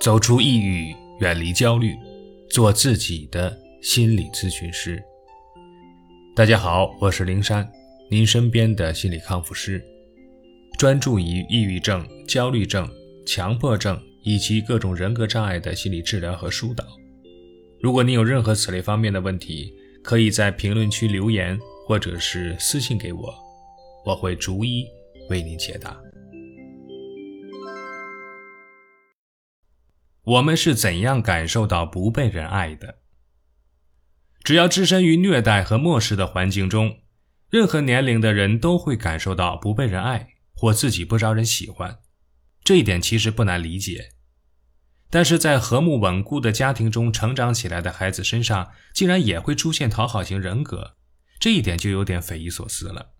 [0.00, 1.96] 走出抑郁，远离焦虑，
[2.50, 5.02] 做自己的心理咨询师。
[6.34, 7.68] 大家好，我是灵山，
[8.08, 9.82] 您身边的心理康复师，
[10.78, 12.88] 专注于抑郁症、焦虑症、
[13.26, 16.84] 强迫症以及各种人格障碍的心理治疗和疏导。
[17.80, 19.72] 如果您有任何此类方面的问题，
[20.04, 23.34] 可以在评论区留言，或者是私信给我，
[24.04, 24.86] 我会逐一
[25.30, 25.96] 为您解答。
[30.26, 32.98] 我们是怎样感受到不被人爱的？
[34.42, 36.98] 只要置身于虐待和漠视的环境中，
[37.48, 42.00] 任何年龄的人都会感受到不被人爱或自己不招人喜欢。
[42.64, 44.14] 这一点其实不难理解，
[45.10, 50.96] 但是在和睦稳固的家庭中成长起来的孩子身上，竟然也会出现讨好型人格，
[51.38, 53.14] 这一点就有点匪夷所思了。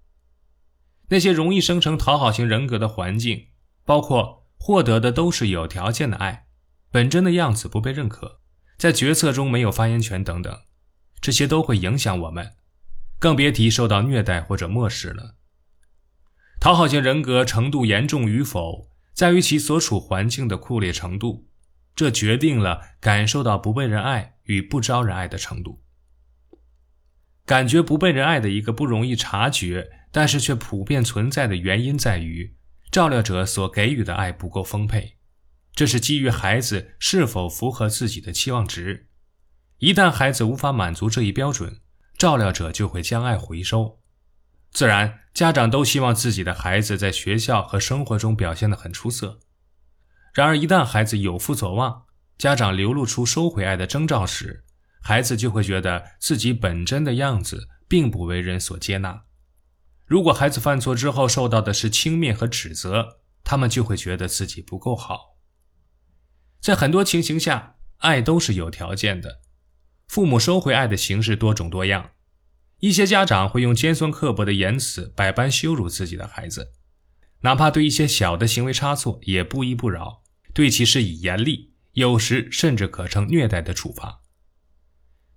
[1.10, 3.46] 那些容易生成讨好型人格的环境，
[3.84, 6.45] 包括获得的都是有条件的爱。
[6.96, 8.40] 本真的样子不被认可，
[8.78, 10.62] 在决策中没有发言权等等，
[11.20, 12.54] 这些都会影响我们，
[13.18, 15.34] 更别提受到虐待或者漠视了。
[16.58, 21.50] 讨好型人格程度严重与否，在于其所处环境的酷烈程度，
[21.94, 25.82] 这决定了感受到不被人爱与不招人爱的程度。
[27.44, 32.56] 感觉不被人爱的一个不容易察觉，但是却普遍存在的原因在于，
[32.90, 35.15] 照料者所给予的爱不够丰沛。
[35.76, 39.08] 这是基于孩子是否符合自己的期望值，
[39.76, 41.82] 一旦孩子无法满足这一标准，
[42.16, 44.00] 照料者就会将爱回收。
[44.70, 49.40] 自然，家长都希望自己的孩子在学校和生活中表现得很出色。
[50.32, 52.04] 然而，一旦孩子有负所望，
[52.38, 54.64] 家长流露出收回爱的征兆时，
[55.02, 59.24] 孩子就会觉得自己本真的样子并不为人所接纳。
[60.06, 65.35] 如果孩子犯错之后受到的是轻蔑和指责，他们就会觉得自己不够好。
[66.60, 69.40] 在很多情形下，爱都是有条件的。
[70.08, 72.10] 父母收回爱的形式多种多样。
[72.80, 76.72] 一些家长会用尖酸刻薄的言辞百般羞辱自己的孩子，
[77.40, 80.22] 哪怕对一些小的行为差错也不依不饶，
[80.52, 84.20] 对其施以严厉，有时甚至可称虐待的处罚。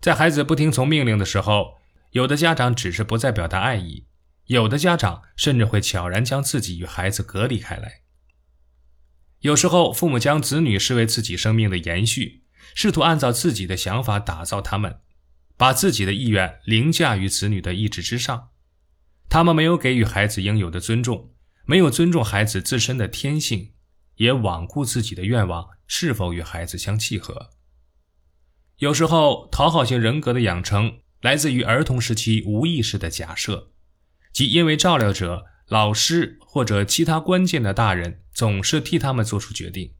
[0.01, 1.77] 在孩子不听从命令的时候，
[2.11, 4.05] 有的家长只是不再表达爱意，
[4.45, 8.01] 有的家长甚至会悄然将自己与孩子隔离开来。
[9.41, 12.43] 有时候，父母将子女视为自己生命的延续，
[12.75, 14.99] 试图按照自己的想法打造他们，
[15.55, 18.49] 把自己的意愿凌驾于子女的意志之上。
[19.29, 21.31] 他们没有给予孩子应有的尊重，
[21.65, 23.71] 没有尊重孩子自身的天性，
[24.15, 27.51] 也罔顾自己的愿望是否与孩子相契合。
[28.79, 33.71] 有时候，讨好型人格的养成来自于儿童时期无意识的假设，
[34.33, 35.45] 即因为照料者。
[35.69, 39.95] 老师或者其他关键的大人总是替他们做出决定，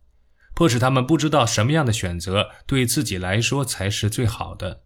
[0.56, 4.86] 迫使他们不知道什么样的选择对自己来说才是最好的。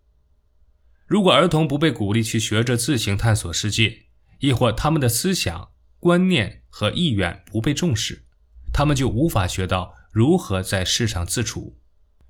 [1.06, 4.06] 如果儿童不被鼓励去学着自行探索世界，
[4.40, 5.70] 亦或他们的思想、
[6.00, 8.26] 观念和意愿不被重视，
[8.74, 11.80] 他们就无法学到如何在世上自处，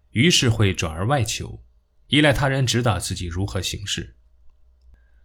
[0.09, 1.63] 于是会转而外求，
[2.07, 4.17] 依赖他人指导自己如何行事。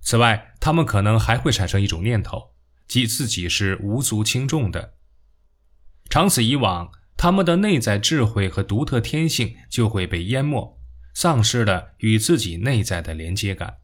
[0.00, 2.54] 此外，他们可能还会产生一种念头。
[2.86, 4.94] 即自己是无足轻重的，
[6.08, 10.80] 长此以往，他们的内在智慧和独特天性就会被淹没，
[11.14, 13.78] 丧失了与自己内在的连接感。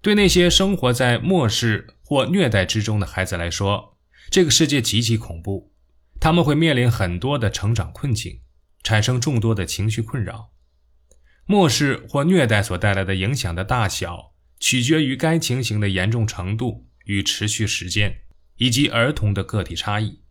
[0.00, 3.98] 对那些生活在漠视或虐待之中的孩子来说，
[4.30, 5.72] 这个世界极其恐怖，
[6.20, 8.40] 他们会面临很多的成长困境，
[8.82, 10.50] 产生众多的情绪困扰。
[11.46, 16.88] 漠视或虐待所带来的影响的大小，取决于该情形的严重程度。
[17.04, 18.22] 与持续时间，
[18.56, 20.22] 以及儿童的个体差异，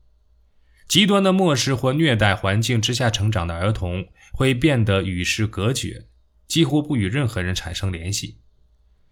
[0.87, 6.07] 极端的漠视或虐待环境之下成长的儿童会变得与世隔绝，
[6.47, 8.39] 几乎不与任何人产生联系。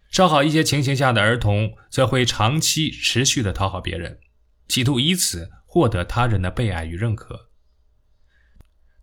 [0.09, 4.19] 稍好一些情形下的儿童则会长期持续的讨好别人，
[4.67, 7.49] 企图以此获得他人的被爱与认可。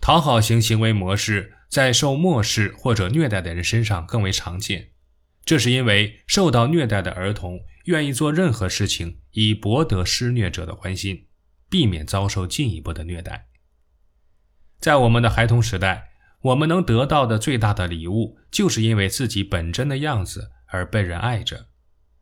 [0.00, 4.90] 讨好型行为模式在受漠视或者虐待的人身上更为常见。
[5.44, 11.27] 这是因为受到虐待的儿童愿意做任何事情以博得施虐者的欢心，
[11.68, 13.48] 避免遭受进一步的虐待。
[14.78, 16.10] 在我们的孩童时代，
[16.42, 21.68] 我们能得到的最大的礼物，就是因为自己本真的样子而被人爱着，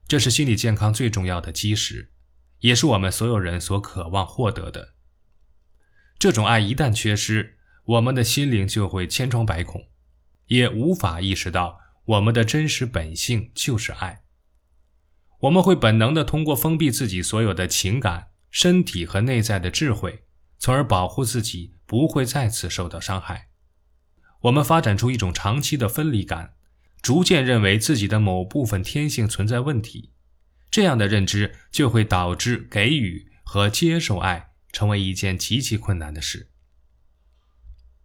[0.08, 2.12] 这是心理健康最重要的基石，
[2.60, 4.94] 也是我们所有人所渴望获得的。
[6.18, 9.88] 这种爱一旦缺失，我们的心灵就会千疮百孔，
[10.46, 11.80] 也无法意识到。
[12.06, 14.22] 我们的真实本性就是爱。
[15.40, 20.24] 我们会本能的通过封闭自己所有的情感、身体和内在的智慧，
[20.58, 23.48] 从而保护自己不会再次受到伤害。
[24.42, 26.54] 我们发展出一种长期的分离感，
[27.02, 30.12] 逐渐认为自己的某部分天性存在问题，
[30.70, 36.50] 这样的认知就会导致给予和接受爱成为一件极其困难的事。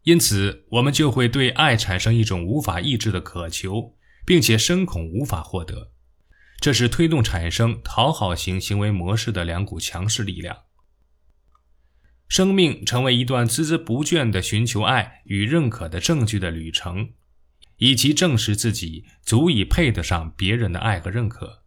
[0.04, 3.96] 因此，我们就会对爱产生一种无法抑制的渴求，
[4.26, 5.91] 并且深恐无法获得。
[6.62, 10.56] 这是推动产生讨好型行为模式的两股强势力量。
[12.28, 17.14] 生命成为一段孜孜不倦的寻求爱与认可的证据的旅程，
[17.78, 21.64] 以及证实自己足以配得上别人的爱和认可。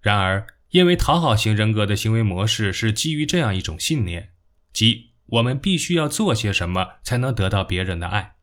[0.00, 4.30] 然而，因为讨好型人格的行为模式是基于这样一种信念，
[4.72, 8.36] 即我们必须要做些什么才能得到别人的爱。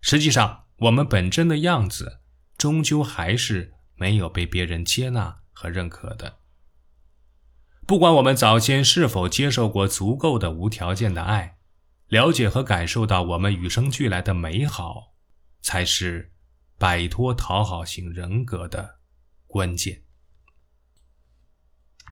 [0.00, 2.20] 实际上，我们本真的样子
[2.56, 6.38] 终究还是没有被别人接纳和认可的。
[7.86, 11.58] 不管我们早先是否接受过足够的无条件的爱，
[12.08, 15.14] 了解和感受到我们与生俱来的美好，
[15.60, 16.32] 才是
[16.78, 19.00] 摆脱讨好型人格的
[19.46, 20.04] 关键。